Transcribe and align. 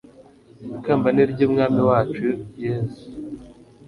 ikamba 0.77 1.07
ni 1.11 1.23
ry'umwami 1.31 1.81
wacu 1.89 2.27
yezu 2.63 3.03